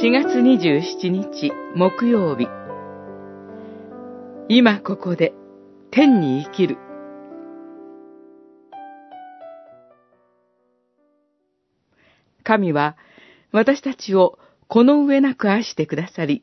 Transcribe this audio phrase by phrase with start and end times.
[0.00, 2.48] 4月27日木曜日
[4.48, 5.34] 今ここで
[5.90, 6.78] 天に生きる
[12.42, 12.96] 神は
[13.52, 16.42] 私たちをこの上なく愛してくださり、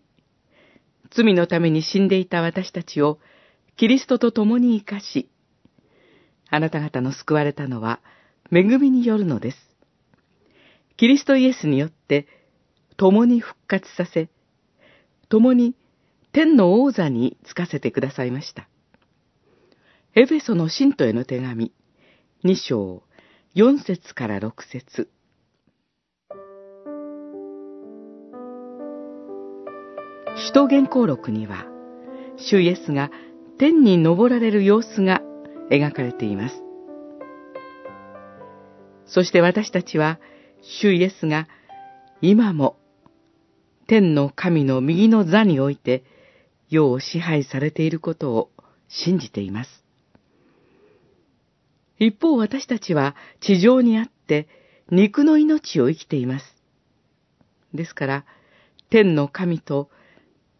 [1.09, 3.17] 罪のために死んでいた私たちを
[3.77, 5.27] キリストと共に生かし、
[6.51, 7.99] あなた方の救われたのは
[8.51, 9.57] 恵みによるのです。
[10.97, 12.27] キリストイエスによって
[12.99, 14.27] 共に復活させ、
[15.29, 15.73] 共に
[16.33, 18.67] 天の王座につかせてくださいました。
[20.15, 21.71] エフェソの信徒への手紙、
[22.43, 23.03] 2章、
[23.55, 25.09] 4節から6節
[30.35, 31.67] 使徒言行録には、
[32.35, 33.11] 主イエスが
[33.57, 35.21] 天に昇られる様子が
[35.71, 36.55] 描かれています。
[39.05, 40.19] そして私たちは、
[40.81, 41.47] 主イエスが
[42.21, 42.75] 今も
[43.89, 46.03] 天の神の右の座において
[46.69, 48.51] 世を支配されていることを
[48.87, 49.83] 信じています。
[51.97, 54.47] 一方私たちは地上にあって
[54.91, 56.45] 肉の命を生きています。
[57.73, 58.25] ですから、
[58.91, 59.89] 天の神と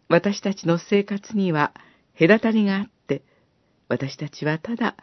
[0.08, 1.72] 私たちの生活には
[2.20, 3.22] 隔たりがあって、
[3.90, 4.96] 私たちはただ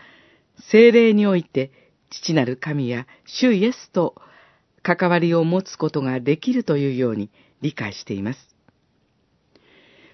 [0.72, 1.70] 精霊において
[2.10, 4.16] 父なる神や主イエスと
[4.86, 8.38] 関わりを持つことができるというように理解しています。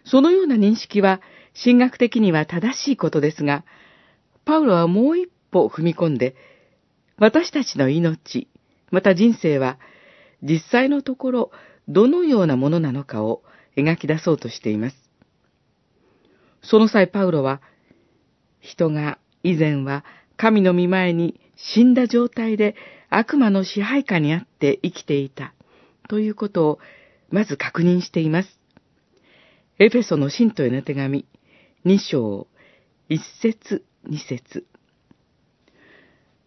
[0.06, 1.20] そのような認識は
[1.62, 3.66] 神学的には正しいことですが、
[4.46, 6.34] パウロはもう一歩踏み込んで、
[7.18, 8.48] 私たちの命、
[8.90, 9.78] また人生は
[10.42, 11.50] 実際のところ
[11.86, 13.42] どのようなものなのかを
[13.76, 14.96] 描き出そうとしています。
[16.62, 17.60] その際パウロは、
[18.60, 20.04] 人が以前は
[20.38, 22.74] 神の御前に死んだ状態で
[23.14, 25.52] 悪魔の支配下にあって生きていた
[26.08, 26.78] ということを
[27.30, 28.48] まず確認しています。
[29.78, 31.26] エフェソの信徒への手紙、
[31.84, 32.46] 2章、
[33.10, 34.64] 1節2節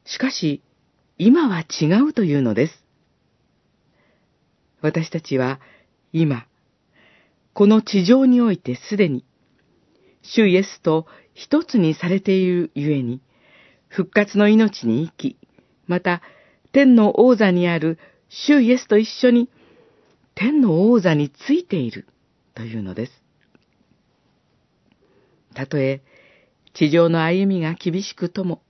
[0.06, 0.64] しかし、
[1.20, 2.84] 今は違うというのです。
[4.82, 5.60] 私たちは
[6.14, 6.48] 今、
[7.54, 9.24] この地上においてすでに、
[10.24, 13.22] 主イエスと一つにされているゆえに、
[13.88, 15.38] 復活の命に生き、
[15.86, 16.24] また
[16.76, 17.98] 天の王座にある
[18.28, 19.50] 主イエスと一緒に
[20.34, 22.06] 天の王座についている
[22.54, 23.24] というのです。
[25.54, 26.02] たとえ
[26.74, 28.62] 地上の歩みが厳しくとも、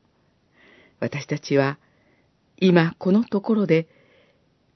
[1.00, 1.80] 私たちは
[2.58, 3.88] 今このところで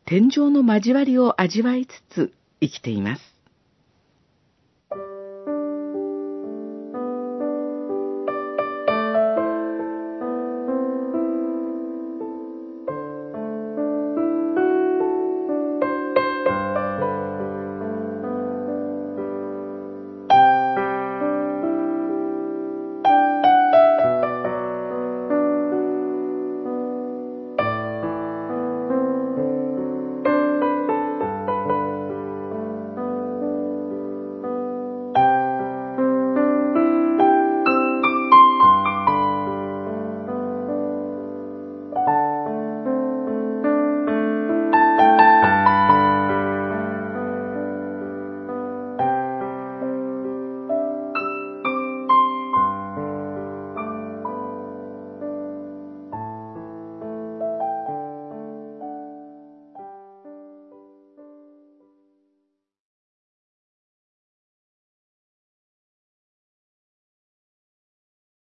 [0.05, 3.21] 天井の交わりを味わいつつ生きています。